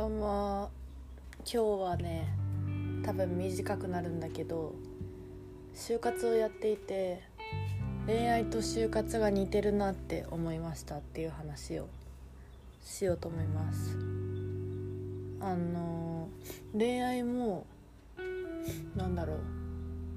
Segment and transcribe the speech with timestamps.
[0.00, 0.70] 今
[1.44, 2.26] 日はね
[3.04, 4.72] 多分短くなるんだけど
[5.74, 7.22] 就活をやっていて
[8.06, 11.88] 恋愛と就活が似てるなって思いましたっていう話を
[12.82, 13.98] しようと思います。
[15.42, 16.28] あの
[16.72, 17.66] 恋愛も
[18.96, 19.38] なんだろう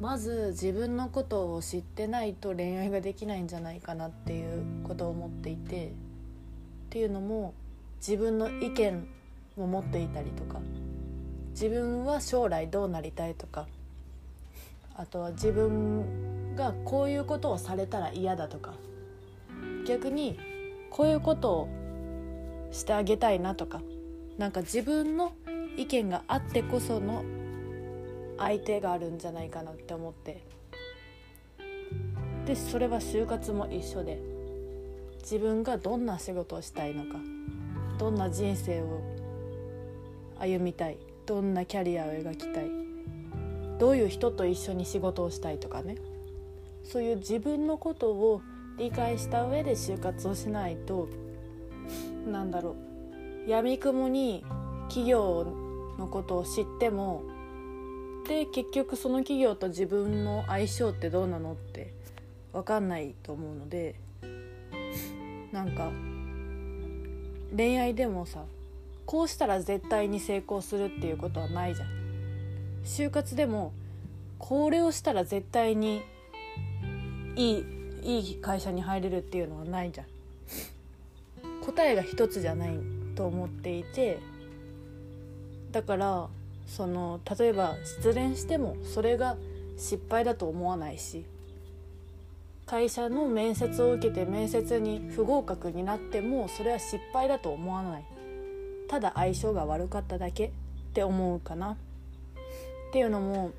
[0.00, 5.90] まず自分のことを知ってないと恋愛ができないんじゃないかなっていうことを思っていてっ
[6.90, 7.54] ていうのも
[7.98, 9.08] 自分の意見
[9.56, 10.60] を持っていたりとか
[11.50, 13.66] 自分は将来どうなりたいとか
[14.96, 18.74] あとは自分がこういうことをされたら嫌だとか
[19.86, 20.38] 逆に
[20.90, 21.68] こういうことを
[22.72, 23.80] してあげたいなとか
[24.38, 25.32] なんか自分の
[25.76, 27.24] 意見があってこその
[28.38, 30.42] 相手があるんじゃないかなって思って
[32.46, 34.20] でそれは就活も一緒で
[35.20, 37.18] 自分がどんな仕事をしたいのか
[37.98, 39.13] どんな人生を
[40.38, 40.98] 歩みたい。
[41.26, 42.70] どんなキャリアを描きたい。
[43.78, 45.96] どういう人と一緒に仕事をしたいとかね。
[46.82, 48.42] そういう自分のことを
[48.78, 51.08] 理解した上で就活をしないと
[52.30, 52.76] なんだろ
[53.46, 53.50] う。
[53.50, 54.44] やみくもに
[54.88, 55.44] 企業
[55.98, 57.22] のことを知っても
[58.26, 61.92] で結局その企業と自分の相性ってどうなのって
[62.52, 63.96] 分かんないと思うので
[65.52, 65.90] なんか
[67.54, 68.44] 恋愛でもさ
[69.06, 71.88] こうしたら絶対に成功するっていうことはないじゃん。
[72.84, 73.72] 就活でも
[74.38, 76.02] これをしたら絶対に
[77.36, 77.64] いい
[78.02, 80.06] いい会社に入れるっていうのはないじゃん。
[81.64, 82.78] 答えが一つじゃない
[83.14, 84.18] と思っていて
[85.72, 86.28] だから
[86.66, 89.36] その例えば失恋してもそれが
[89.78, 91.24] 失敗だと思わないし
[92.66, 98.04] 会社の面接を受けて面接に不合格になってもそれは失敗だと思わない。
[98.94, 100.50] ただ相性が悪かっただけっ
[100.92, 101.72] て思うかな。
[101.72, 101.76] っ
[102.92, 103.50] ていうのも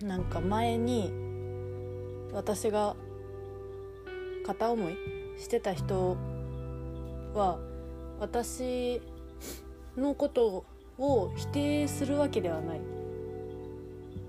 [0.00, 1.12] なんか前に
[2.32, 2.96] 私が
[4.46, 4.96] 片思い
[5.38, 6.16] してた人
[7.34, 7.58] は
[8.18, 9.02] 私
[9.94, 10.64] のこと
[10.96, 12.80] を否定するわけではない。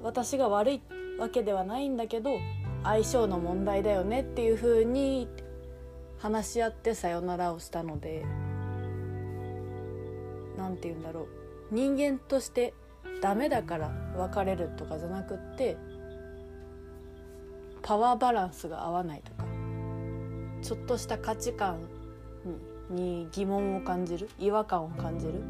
[0.04, 0.82] 私が悪い
[1.20, 2.32] わけではないんだけど
[2.84, 5.30] 相性の問題だよねっていう風に
[6.20, 8.51] 話し合ってさよならをしたので。
[10.62, 11.28] 何て言うんだろう。
[11.72, 12.76] 人間として
[13.22, 15.76] ダメだから別れるとかじゃなくって
[17.82, 19.46] パワーバランスが合わないとか。
[20.62, 21.80] ちょっとした価値観
[22.92, 25.42] に疑問を感じる違和感を感じる。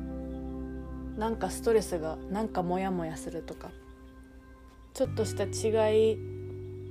[1.17, 3.69] なんかストレスがなんかモヤモヤするとか。
[4.93, 6.17] ちょっとした違い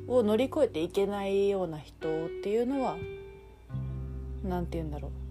[0.09, 2.97] を乗り越えていけないような人っていうのは
[4.43, 5.30] 何て言うんだろう。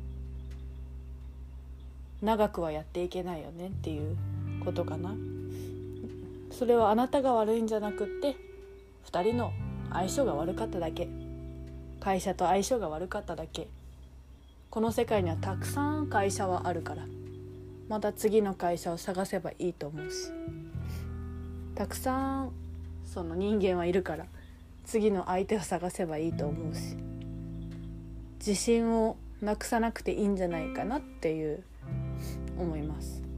[2.21, 4.17] 長くはやっていけないよねっていう
[4.63, 5.15] ことかな。
[6.51, 8.35] それはあなたが悪いんじゃなくって
[9.09, 9.53] 2人の
[9.91, 11.07] 相性が悪かっただけ。
[11.99, 13.67] 会社と相性が悪かっただけ。
[14.69, 17.05] この世界にはたくさん会社はあるから。
[17.87, 20.31] また次の会社を探せばいいと思うし。
[21.75, 22.51] たくさん
[23.05, 24.25] その人間はいるから
[24.85, 26.97] 次の相手を探せばいいと思うし。
[28.39, 31.63] 自信をなくさなくていいんじゃないかなっていう
[32.59, 33.28] 思います。